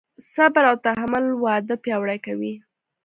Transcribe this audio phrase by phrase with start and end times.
[0.33, 2.53] صبر او تحمل واده پیاوړی کوي.